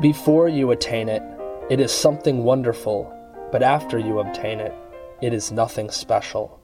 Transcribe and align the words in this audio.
Before 0.00 0.48
you 0.48 0.70
attain 0.70 1.10
it, 1.10 1.22
it 1.68 1.78
is 1.78 1.92
something 1.92 2.42
wonderful, 2.42 3.12
but 3.52 3.62
after 3.62 3.98
you 3.98 4.20
obtain 4.20 4.58
it, 4.58 4.72
it 5.20 5.34
is 5.34 5.52
nothing 5.52 5.90
special. 5.90 6.58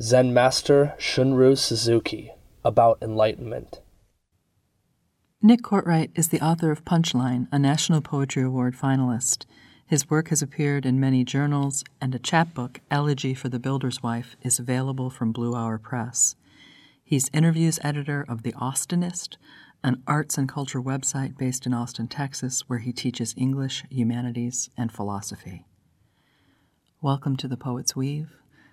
Zen 0.00 0.34
Master 0.34 0.96
Shunryu 0.98 1.56
Suzuki 1.56 2.32
about 2.64 2.98
enlightenment. 3.02 3.82
Nick 5.40 5.62
Courtright 5.62 6.10
is 6.16 6.30
the 6.30 6.40
author 6.40 6.72
of 6.72 6.84
Punchline, 6.84 7.46
a 7.52 7.58
National 7.60 8.00
Poetry 8.00 8.42
Award 8.42 8.74
finalist. 8.76 9.46
His 9.86 10.10
work 10.10 10.30
has 10.30 10.42
appeared 10.42 10.84
in 10.84 10.98
many 10.98 11.22
journals, 11.22 11.84
and 12.00 12.12
a 12.16 12.18
chapbook, 12.18 12.80
Elegy 12.90 13.32
for 13.32 13.48
the 13.48 13.60
Builder's 13.60 14.02
Wife, 14.02 14.34
is 14.42 14.58
available 14.58 15.08
from 15.08 15.30
Blue 15.30 15.54
Hour 15.54 15.78
Press. 15.78 16.34
He's 17.04 17.30
interviews 17.32 17.78
editor 17.84 18.24
of 18.28 18.42
The 18.42 18.54
Austinist, 18.54 19.36
an 19.84 20.00
arts 20.06 20.38
and 20.38 20.48
culture 20.48 20.80
website 20.80 21.36
based 21.36 21.66
in 21.66 21.74
Austin, 21.74 22.06
Texas, 22.06 22.68
where 22.68 22.78
he 22.78 22.92
teaches 22.92 23.34
English, 23.36 23.82
humanities, 23.90 24.70
and 24.76 24.92
philosophy. 24.92 25.66
Welcome 27.00 27.36
to 27.38 27.48
The 27.48 27.56
Poet's 27.56 27.96
Weave. 27.96 28.30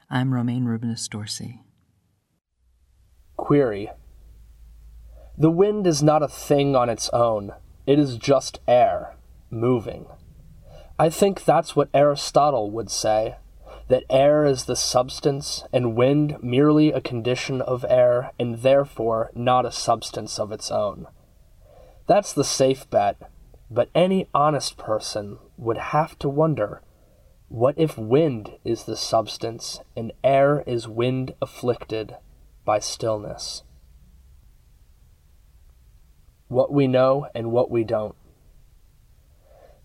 I'm 0.07 0.33
Romayne 0.33 0.65
Rubinas 0.65 1.09
Dorsey. 1.09 1.63
Query 3.37 3.89
The 5.35 5.49
wind 5.49 5.87
is 5.87 6.03
not 6.03 6.21
a 6.21 6.27
thing 6.27 6.75
on 6.75 6.89
its 6.89 7.09
own, 7.09 7.53
it 7.87 7.97
is 7.97 8.17
just 8.17 8.59
air, 8.67 9.15
moving. 9.49 10.05
I 10.99 11.09
think 11.09 11.43
that's 11.43 11.75
what 11.75 11.89
Aristotle 11.91 12.69
would 12.69 12.91
say 12.91 13.37
that 13.89 14.03
air 14.09 14.45
is 14.45 14.65
the 14.65 14.75
substance 14.75 15.63
and 15.73 15.95
wind 15.95 16.37
merely 16.41 16.91
a 16.91 17.01
condition 17.01 17.59
of 17.59 17.83
air 17.89 18.31
and 18.39 18.59
therefore 18.59 19.31
not 19.33 19.65
a 19.65 19.71
substance 19.71 20.39
of 20.39 20.51
its 20.51 20.71
own. 20.71 21.07
That's 22.07 22.31
the 22.31 22.43
safe 22.43 22.87
bet, 22.89 23.17
but 23.69 23.89
any 23.93 24.29
honest 24.33 24.77
person 24.77 25.39
would 25.57 25.77
have 25.77 26.17
to 26.19 26.29
wonder 26.29 26.81
what 27.47 27.73
if 27.79 27.97
wind 27.97 28.51
is 28.63 28.83
the 28.83 28.95
substance 28.95 29.79
and 29.97 30.11
air 30.23 30.63
is 30.67 30.87
wind 30.87 31.33
afflicted 31.41 32.15
by 32.63 32.77
stillness? 32.77 33.63
What 36.47 36.71
we 36.71 36.87
know 36.87 37.25
and 37.33 37.51
what 37.51 37.71
we 37.71 37.83
don't 37.83 38.15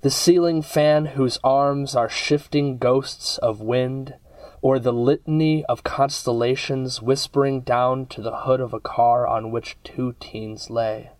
the 0.05 0.11
ceiling 0.11 0.61
fan 0.61 1.07
whose 1.07 1.39
arms 1.43 1.97
are 1.97 2.11
shifting 2.11 2.77
ghosts 2.77 3.39
of 3.39 3.63
wind, 3.63 4.13
or 4.61 4.79
the 4.79 4.93
litany 4.93 5.65
of 5.65 5.83
constellations 5.83 7.01
whispering 7.01 7.63
down 7.63 8.05
to 8.05 8.21
the 8.21 8.41
hood 8.41 8.61
of 8.61 8.75
a 8.75 8.81
car 8.81 9.27
on 9.27 9.51
which 9.51 9.79
two 9.83 10.15
teens 10.21 10.69
lay. 10.69 11.11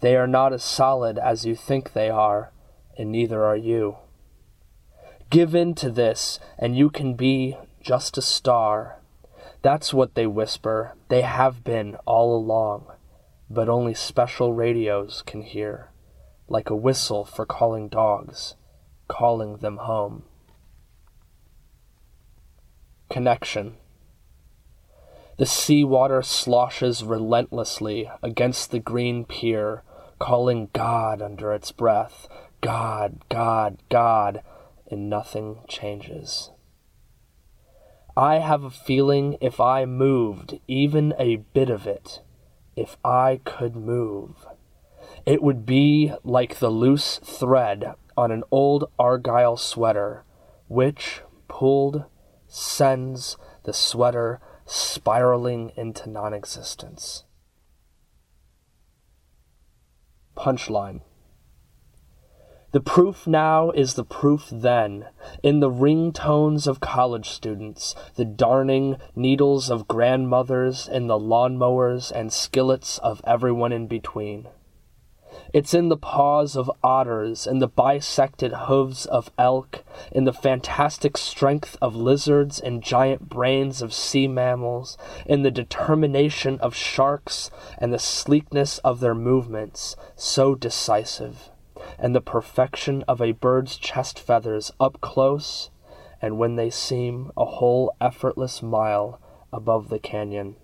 They 0.00 0.16
are 0.16 0.26
not 0.26 0.52
as 0.52 0.64
solid 0.64 1.18
as 1.18 1.46
you 1.46 1.54
think 1.54 1.92
they 1.92 2.10
are, 2.10 2.50
and 2.98 3.12
neither 3.12 3.44
are 3.44 3.56
you. 3.56 3.98
Give 5.30 5.54
in 5.54 5.76
to 5.76 5.88
this, 5.88 6.40
and 6.58 6.76
you 6.76 6.90
can 6.90 7.14
be 7.14 7.56
just 7.80 8.18
a 8.18 8.22
star. 8.22 8.98
That's 9.62 9.94
what 9.94 10.16
they 10.16 10.26
whisper. 10.26 10.96
They 11.10 11.22
have 11.22 11.62
been 11.62 11.94
all 12.06 12.36
along, 12.36 12.86
but 13.48 13.68
only 13.68 13.94
special 13.94 14.52
radios 14.52 15.22
can 15.24 15.42
hear 15.42 15.90
like 16.48 16.70
a 16.70 16.76
whistle 16.76 17.24
for 17.24 17.46
calling 17.46 17.88
dogs, 17.88 18.54
calling 19.08 19.58
them 19.58 19.78
home. 19.78 20.24
Connection. 23.10 23.76
The 25.36 25.46
sea 25.46 25.84
water 25.84 26.22
sloshes 26.22 27.02
relentlessly 27.02 28.10
against 28.22 28.70
the 28.70 28.78
green 28.78 29.24
pier, 29.24 29.82
calling 30.18 30.68
God 30.72 31.20
under 31.20 31.52
its 31.52 31.72
breath. 31.72 32.28
God, 32.60 33.24
God, 33.28 33.78
God, 33.90 34.42
and 34.90 35.10
nothing 35.10 35.58
changes. 35.68 36.50
I 38.16 38.38
have 38.38 38.62
a 38.62 38.70
feeling 38.70 39.36
if 39.40 39.58
I 39.58 39.84
moved 39.86 40.60
even 40.68 41.14
a 41.18 41.36
bit 41.36 41.68
of 41.68 41.86
it, 41.86 42.20
if 42.76 42.96
I 43.04 43.40
could 43.44 43.74
move, 43.74 44.46
it 45.26 45.42
would 45.42 45.64
be 45.64 46.12
like 46.22 46.58
the 46.58 46.70
loose 46.70 47.18
thread 47.18 47.94
on 48.16 48.30
an 48.30 48.44
old 48.50 48.90
Argyle 48.98 49.56
sweater, 49.56 50.24
which, 50.68 51.22
pulled, 51.48 52.04
sends 52.46 53.36
the 53.64 53.72
sweater 53.72 54.40
spiraling 54.66 55.72
into 55.76 56.08
non 56.08 56.32
existence. 56.34 57.24
Punchline. 60.36 61.00
The 62.72 62.80
proof 62.80 63.26
now 63.28 63.70
is 63.70 63.94
the 63.94 64.04
proof 64.04 64.48
then, 64.50 65.06
in 65.44 65.60
the 65.60 65.70
ringtones 65.70 66.66
of 66.66 66.80
college 66.80 67.30
students, 67.30 67.94
the 68.16 68.24
darning 68.24 68.96
needles 69.14 69.70
of 69.70 69.86
grandmothers, 69.86 70.88
and 70.88 71.08
the 71.08 71.18
lawnmowers 71.18 72.10
and 72.10 72.32
skillets 72.32 72.98
of 72.98 73.22
everyone 73.24 73.70
in 73.72 73.86
between. 73.86 74.48
It's 75.52 75.74
in 75.74 75.88
the 75.88 75.96
paws 75.96 76.56
of 76.56 76.70
otters, 76.82 77.46
in 77.46 77.58
the 77.58 77.68
bisected 77.68 78.52
hooves 78.52 79.06
of 79.06 79.30
elk, 79.38 79.84
in 80.10 80.24
the 80.24 80.32
fantastic 80.32 81.16
strength 81.16 81.76
of 81.80 81.94
lizards 81.94 82.58
and 82.58 82.82
giant 82.82 83.28
brains 83.28 83.80
of 83.80 83.94
sea 83.94 84.26
mammals, 84.26 84.98
in 85.26 85.42
the 85.42 85.50
determination 85.50 86.58
of 86.60 86.74
sharks 86.74 87.50
and 87.78 87.92
the 87.92 87.98
sleekness 87.98 88.78
of 88.78 89.00
their 89.00 89.14
movements, 89.14 89.96
so 90.16 90.54
decisive, 90.54 91.50
and 91.98 92.14
the 92.14 92.20
perfection 92.20 93.04
of 93.06 93.20
a 93.20 93.32
bird's 93.32 93.76
chest 93.76 94.18
feathers 94.18 94.72
up 94.80 95.00
close, 95.00 95.70
and 96.20 96.38
when 96.38 96.56
they 96.56 96.70
seem 96.70 97.30
a 97.36 97.44
whole 97.44 97.94
effortless 98.00 98.62
mile 98.62 99.20
above 99.52 99.88
the 99.88 99.98
canyon. 99.98 100.56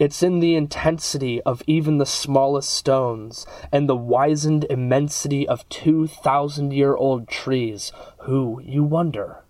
It's 0.00 0.22
in 0.22 0.40
the 0.40 0.54
intensity 0.54 1.42
of 1.42 1.62
even 1.66 1.98
the 1.98 2.06
smallest 2.06 2.70
stones, 2.70 3.44
and 3.70 3.86
the 3.86 3.94
wizened 3.94 4.64
immensity 4.70 5.46
of 5.46 5.68
two 5.68 6.06
thousand 6.06 6.72
year 6.72 6.96
old 6.96 7.28
trees, 7.28 7.92
who, 8.20 8.62
you 8.64 8.82
wonder, 8.82 9.44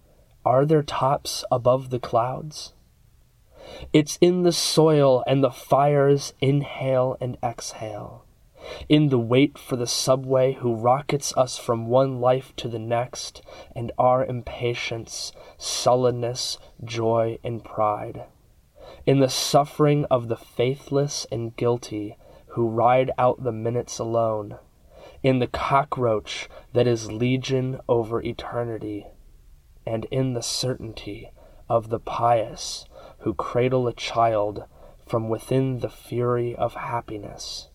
are 0.44 0.66
their 0.66 0.82
tops 0.82 1.44
above 1.52 1.90
the 1.90 2.00
clouds? 2.00 2.72
It's 3.92 4.18
in 4.20 4.42
the 4.42 4.50
soil 4.50 5.22
and 5.24 5.44
the 5.44 5.52
fire's 5.52 6.34
inhale 6.40 7.16
and 7.20 7.38
exhale, 7.44 8.24
in 8.88 9.10
the 9.10 9.20
wait 9.20 9.56
for 9.56 9.76
the 9.76 9.86
subway 9.86 10.54
who 10.54 10.74
rockets 10.74 11.32
us 11.36 11.58
from 11.58 11.86
one 11.86 12.20
life 12.20 12.56
to 12.56 12.66
the 12.66 12.80
next, 12.80 13.40
and 13.76 13.92
our 13.98 14.24
impatience, 14.24 15.30
sullenness, 15.58 16.58
joy, 16.84 17.38
and 17.44 17.62
pride 17.62 18.24
in 19.06 19.20
the 19.20 19.28
suffering 19.28 20.04
of 20.06 20.28
the 20.28 20.36
faithless 20.36 21.26
and 21.30 21.56
guilty 21.56 22.16
who 22.48 22.68
ride 22.68 23.10
out 23.16 23.42
the 23.42 23.52
minutes 23.52 23.98
alone, 23.98 24.58
in 25.22 25.38
the 25.38 25.46
cockroach 25.46 26.48
that 26.72 26.86
is 26.86 27.12
legion 27.12 27.80
over 27.88 28.22
eternity, 28.22 29.06
and 29.86 30.04
in 30.06 30.34
the 30.34 30.42
certainty 30.42 31.30
of 31.68 31.88
the 31.88 32.00
pious 32.00 32.86
who 33.20 33.34
cradle 33.34 33.86
a 33.86 33.92
child 33.92 34.64
from 35.06 35.28
within 35.28 35.78
the 35.78 35.88
fury 35.88 36.54
of 36.56 36.74
happiness. 36.74 37.68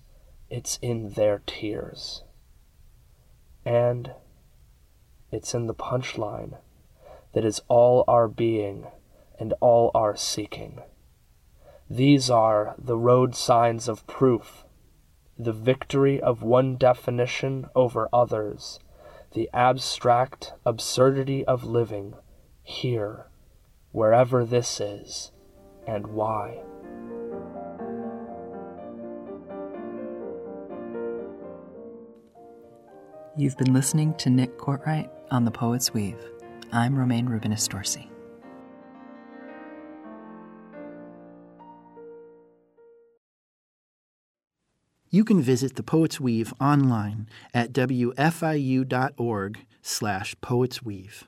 It's 0.49 0.77
in 0.81 1.09
their 1.11 1.41
tears. 1.45 2.23
And 3.65 4.11
it's 5.31 5.53
in 5.53 5.67
the 5.67 5.73
punchline 5.73 6.57
that 7.33 7.43
is 7.43 7.61
all 7.67 8.03
our 8.07 8.27
being 8.27 8.87
and 9.39 9.53
all 9.59 9.91
our 9.93 10.15
seeking. 10.15 10.81
These 11.89 12.31
are 12.31 12.73
the 12.79 12.97
road 12.97 13.35
signs 13.35 13.87
of 13.87 14.07
proof, 14.07 14.65
the 15.37 15.53
victory 15.53 16.19
of 16.19 16.41
one 16.41 16.77
definition 16.77 17.67
over 17.75 18.09
others, 18.11 18.79
the 19.33 19.49
abstract 19.53 20.53
absurdity 20.65 21.45
of 21.45 21.63
living 21.63 22.15
here, 22.63 23.27
wherever 23.91 24.43
this 24.43 24.79
is, 24.81 25.31
and 25.85 26.07
why. 26.07 26.57
You've 33.37 33.57
been 33.57 33.73
listening 33.73 34.15
to 34.15 34.31
Nick 34.31 34.57
Courtright 34.57 35.09
on 35.29 35.45
The 35.45 35.51
Poet's 35.51 35.93
Weave. 35.93 36.31
I'm 36.71 36.97
Romayne 36.97 37.27
Rubinas 37.27 37.67
Dorsey. 37.69 38.09
You 45.15 45.23
can 45.23 45.41
visit 45.41 45.75
the 45.75 45.81
Poets 45.81 46.19
Weave 46.19 46.53
online 46.59 47.29
at 47.53 47.71
wfiu.org 47.71 49.65
slash 49.81 50.35
poetsweave. 50.43 51.23